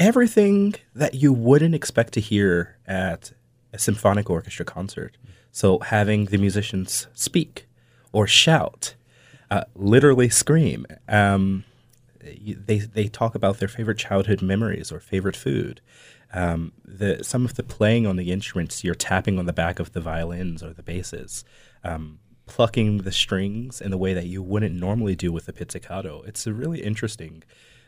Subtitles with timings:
[0.00, 3.32] everything that you wouldn't expect to hear at
[3.72, 5.16] a symphonic orchestra concert.
[5.52, 7.68] So having the musicians speak
[8.10, 8.94] or shout,
[9.50, 10.86] uh, literally scream.
[11.06, 11.64] Um,
[12.22, 15.80] they they talk about their favorite childhood memories or favorite food.
[16.32, 19.92] Um, the some of the playing on the instruments, you're tapping on the back of
[19.92, 21.44] the violins or the basses,
[21.84, 26.22] um, plucking the strings in the way that you wouldn't normally do with a pizzicato.
[26.26, 27.42] It's a really interesting.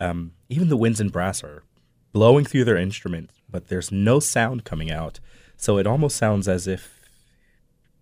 [0.00, 1.62] Um, even the winds and brass are
[2.14, 5.20] blowing through their instrument, but there's no sound coming out.
[5.56, 7.10] So it almost sounds as if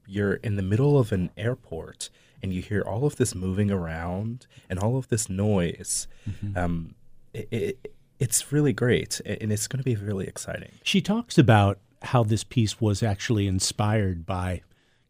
[0.07, 2.11] you're in the middle of an airport
[2.43, 6.07] and you hear all of this moving around and all of this noise.
[6.29, 6.59] Mm-hmm.
[6.59, 6.95] Um,
[7.33, 10.73] it, it, it's really great, and it's going to be really exciting.
[10.83, 14.61] She talks about how this piece was actually inspired by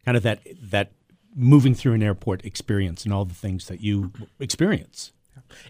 [0.05, 0.91] kind of that that
[1.35, 5.11] moving through an airport experience and all the things that you experience.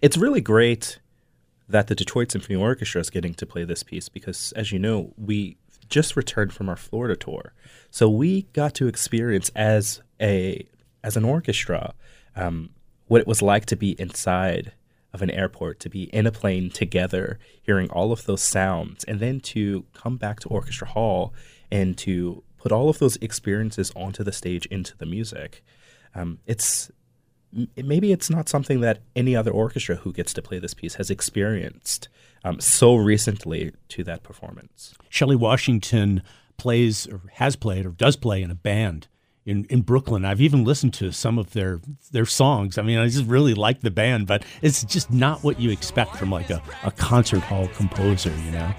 [0.01, 0.99] It's really great
[1.73, 5.13] that the Detroit Symphony Orchestra is getting to play this piece because, as you know,
[5.17, 5.57] we
[5.89, 7.53] just returned from our Florida tour,
[7.89, 10.67] so we got to experience as a
[11.03, 11.93] as an orchestra
[12.35, 12.69] um,
[13.07, 14.71] what it was like to be inside
[15.13, 19.19] of an airport, to be in a plane together, hearing all of those sounds, and
[19.19, 21.33] then to come back to Orchestra Hall
[21.71, 25.63] and to put all of those experiences onto the stage into the music.
[26.15, 26.91] Um, it's
[27.77, 31.09] maybe it's not something that any other orchestra who gets to play this piece has
[31.09, 32.09] experienced
[32.43, 34.93] um, so recently to that performance.
[35.09, 36.23] Shelley Washington
[36.57, 39.07] plays or has played or does play in a band
[39.45, 40.25] in, in Brooklyn.
[40.25, 41.81] I've even listened to some of their
[42.11, 42.77] their songs.
[42.77, 46.15] I mean, I just really like the band, but it's just not what you expect
[46.15, 48.73] from like a, a concert hall composer, you know?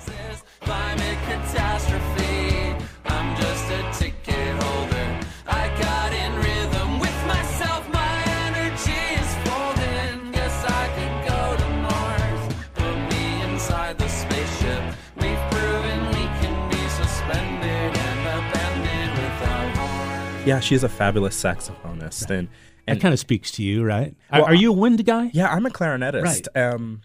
[20.47, 22.39] Yeah, she's a fabulous saxophonist, right.
[22.39, 22.49] and,
[22.87, 24.15] and that kind of speaks to you, right?
[24.31, 25.31] Well, are, you a wind guy?
[25.33, 26.23] Yeah, I'm a clarinetist.
[26.23, 26.49] Right.
[26.55, 27.01] Um,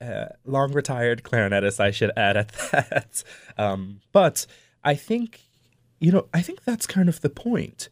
[0.00, 3.22] uh, long retired clarinetist, I should add at that.
[3.56, 4.44] Um, but
[4.82, 5.42] I think,
[6.00, 7.88] you know, I think that's kind of the point.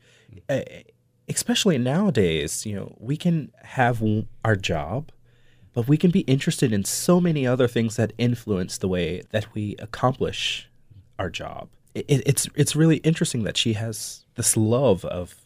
[0.48, 0.62] Uh,
[1.28, 4.02] especially nowadays, you know, we can have
[4.44, 5.12] our job,
[5.74, 9.54] but we can be interested in so many other things that influence the way that
[9.54, 10.68] we accomplish
[11.20, 15.36] our job it, it's it's really interesting that she has this love of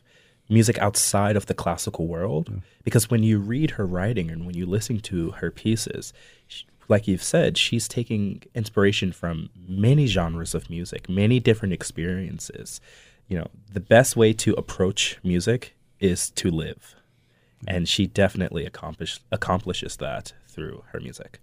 [0.48, 2.58] music outside of the classical world yeah.
[2.82, 6.12] because when you read her writing and when you listen to her pieces
[6.48, 12.80] she, like you've said she's taking inspiration from many genres of music many different experiences.
[13.28, 16.96] You know the best way to approach music is to live.
[17.68, 21.40] And she definitely accomplish, accomplishes that through her music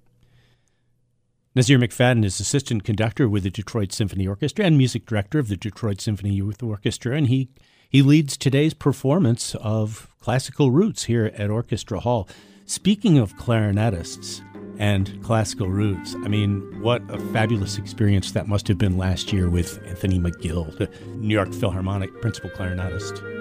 [1.57, 5.57] Na'Zir McFadden is assistant conductor with the Detroit Symphony Orchestra and music director of the
[5.57, 7.49] Detroit Symphony Youth Orchestra, and he
[7.89, 12.29] he leads today's performance of classical roots here at Orchestra Hall.
[12.67, 14.43] Speaking of clarinetists
[14.77, 19.49] and classical roots, I mean, what a fabulous experience that must have been last year
[19.49, 23.36] with Anthony McGill, the New York Philharmonic principal clarinetist.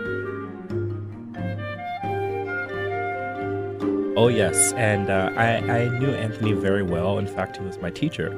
[4.18, 4.72] Oh, yes.
[4.72, 7.18] And uh, I, I knew Anthony very well.
[7.18, 8.30] In fact, he was my teacher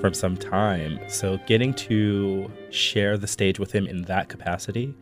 [0.00, 1.00] from some time.
[1.08, 4.94] So getting to share the stage with him in that capacity,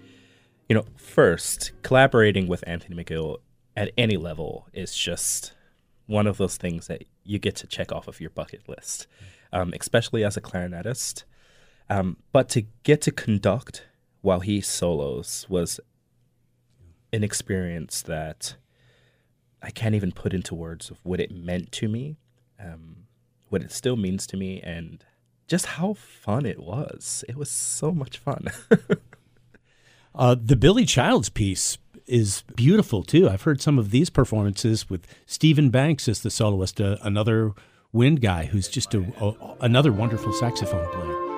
[0.70, 3.40] you know, first, collaborating with Anthony McGill
[3.76, 5.52] at any level is just
[6.06, 9.06] one of those things that you get to check off of your bucket list,
[9.52, 11.24] um, especially as a clarinetist.
[11.90, 13.84] Um, but to get to conduct
[14.22, 15.78] while he solos was
[17.12, 18.56] an experience that
[19.62, 22.16] I can't even put into words of what it meant to me,
[22.58, 23.04] um,
[23.48, 25.04] what it still means to me, and
[25.46, 27.24] just how fun it was.
[27.28, 28.48] It was so much fun.
[30.14, 33.28] uh, the Billy Childs piece is beautiful too.
[33.28, 37.52] I've heard some of these performances with Steven Banks as the soloist, uh, another
[37.92, 41.31] wind guy who's just a, a, another wonderful saxophone player.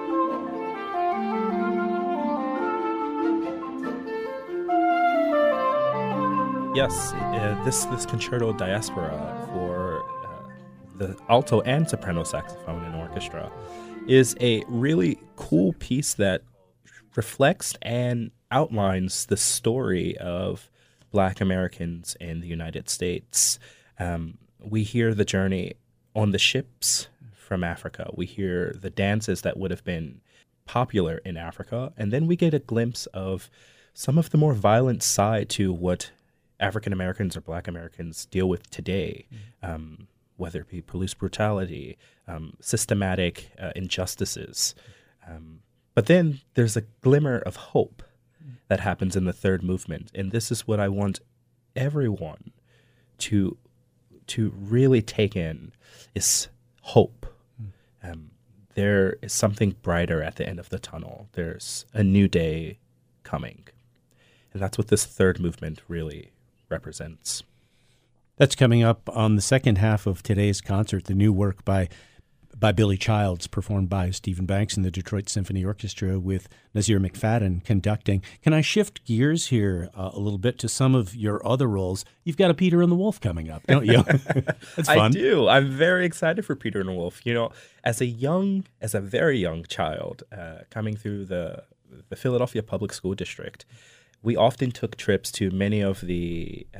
[6.75, 10.51] Yes, uh, this this concerto diaspora for uh,
[10.97, 13.49] the alto and soprano saxophone and orchestra
[14.09, 16.43] is a really cool piece that
[17.15, 20.69] reflects and outlines the story of
[21.13, 23.61] Black Americans in the United States.
[24.01, 25.75] Um, we hear the journey
[26.17, 27.07] on the ships
[27.37, 28.11] from Africa.
[28.15, 30.23] We hear the dances that would have been
[30.67, 33.49] popular in Africa, and then we get a glimpse of
[33.93, 36.11] some of the more violent side to what
[36.61, 39.27] African Americans or Black Americans deal with today.
[39.33, 39.71] Mm-hmm.
[39.71, 41.97] Um, whether it be police brutality,
[42.27, 44.75] um, systematic uh, injustices.
[45.29, 45.61] Um,
[45.95, 48.03] but then there's a glimmer of hope
[48.69, 51.21] that happens in the third movement, and this is what I want
[51.77, 52.53] everyone
[53.19, 53.57] to
[54.27, 55.73] to really take in
[56.15, 56.49] is
[56.81, 57.27] hope.
[58.03, 58.31] Um,
[58.75, 61.29] there is something brighter at the end of the tunnel.
[61.33, 62.79] There's a new day
[63.23, 63.65] coming,
[64.53, 66.33] and that's what this third movement really
[66.69, 67.43] represents.
[68.37, 71.89] That's coming up on the second half of today's concert, the new work by
[72.57, 77.65] by Billy Childs, performed by Steven Banks and the Detroit Symphony Orchestra with Na'Zir McFadden
[77.65, 78.23] conducting.
[78.43, 82.05] Can I shift gears here uh, a little bit to some of your other roles?
[82.23, 84.03] You've got a Peter and the Wolf coming up, don't you?
[84.77, 84.99] That's fun.
[84.99, 85.49] I do.
[85.49, 87.25] I'm very excited for Peter and the Wolf.
[87.27, 87.51] You know,
[87.83, 91.65] as a young, as a very young child, uh, coming through the
[92.09, 93.65] the Philadelphia Public School District,
[94.25, 96.79] we often took trips to many of the uh,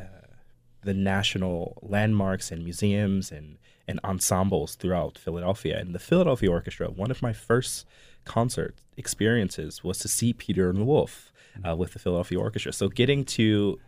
[0.83, 5.79] the national landmarks and museums and and ensembles throughout Philadelphia.
[5.79, 7.87] And the Philadelphia Orchestra, one of my first
[8.25, 11.31] concert experiences was to see Peter and the Wolf
[11.63, 12.73] uh, with the Philadelphia Orchestra.
[12.73, 13.79] So getting to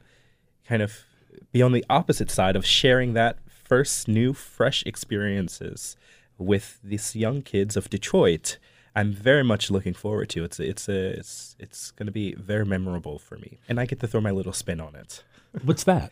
[0.68, 1.04] kind of
[1.50, 5.96] be on the opposite side of sharing that first new, fresh experiences
[6.36, 8.58] with these young kids of Detroit.
[8.96, 10.43] I'm very much looking forward to.
[10.43, 14.00] It's it's a, it's it's going to be very memorable for me, and I get
[14.00, 15.22] to throw my little spin on it.
[15.62, 16.10] What's that?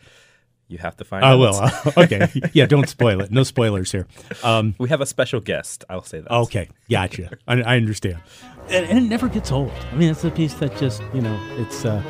[0.67, 1.25] You have to find.
[1.25, 1.39] I out.
[1.39, 1.55] will.
[1.55, 2.27] Uh, okay.
[2.53, 2.67] Yeah.
[2.67, 3.31] Don't spoil it.
[3.31, 4.07] No spoilers here.
[4.43, 5.83] Um, we have a special guest.
[5.89, 6.31] I'll say that.
[6.31, 6.69] Okay.
[6.89, 7.37] Gotcha.
[7.47, 8.21] I, I understand.
[8.69, 9.71] And, and, it never gets old.
[9.91, 12.03] I mean, it's a piece that just you know it's uh,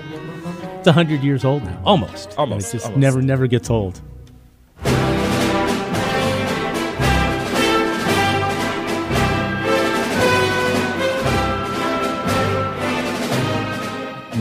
[0.80, 2.38] it's hundred years old now, almost.
[2.38, 2.70] Almost.
[2.70, 3.00] it just almost.
[3.00, 4.02] never never gets old.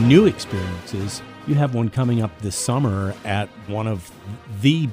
[0.05, 4.11] New experiences you have one coming up this summer at one of
[4.61, 4.87] the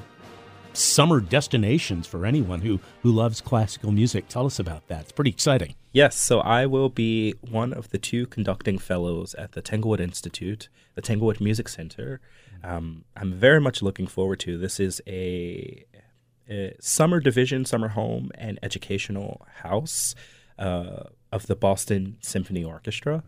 [0.73, 4.27] summer destinations for anyone who, who loves classical music.
[4.27, 5.01] Tell us about that.
[5.01, 5.75] It's pretty exciting.
[5.91, 10.67] Yes, so I will be one of the two conducting fellows at the Tanglewood Institute,
[10.95, 12.19] the Tanglewood Music Center.
[12.63, 14.79] Um, I'm very much looking forward to this.
[14.79, 15.85] Is a,
[16.49, 20.15] a summer division, summer home, and educational house
[20.57, 23.23] uh, of the Boston Symphony Orchestra.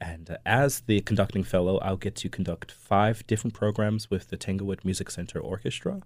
[0.00, 4.36] And uh, as the conducting fellow, I'll get to conduct five different programs with the
[4.36, 6.02] Tanglewood Music Center Orchestra,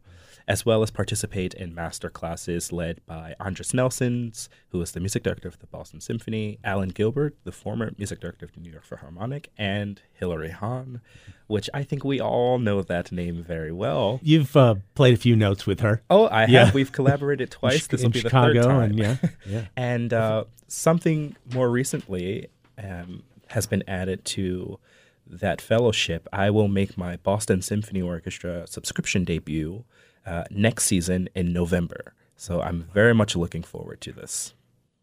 [0.46, 5.22] as well as participate in master classes led by Andris Nelsons, who is the music
[5.22, 8.84] director of the Boston Symphony, Alan Gilbert, the former music director of the New York
[8.84, 11.00] Philharmonic, and Hilary Hahn,
[11.46, 14.20] which I think we all know that name very well.
[14.22, 16.02] You've uh, played a few notes with her.
[16.08, 16.66] Oh, I yeah.
[16.66, 16.74] have.
[16.74, 17.86] We've collaborated twice.
[17.86, 18.90] this will be Chicago the third time.
[18.90, 19.64] And, yeah, yeah.
[19.76, 22.48] and uh, something more recently.
[22.82, 24.78] Um, has been added to
[25.26, 29.84] that fellowship, I will make my Boston Symphony Orchestra subscription debut
[30.26, 32.14] uh, next season in November.
[32.36, 34.54] So I'm very much looking forward to this.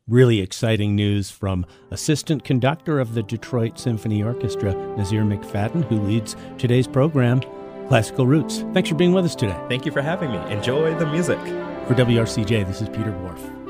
[0.07, 6.35] Really exciting news from assistant conductor of the Detroit Symphony Orchestra, Na'Zir McFadden, who leads
[6.57, 7.41] today's program,
[7.87, 8.63] Classical Roots.
[8.73, 9.59] Thanks for being with us today.
[9.67, 10.37] Thank you for having me.
[10.51, 11.39] Enjoy the music.
[11.87, 13.64] For WRCJ, this is Peter Whorf.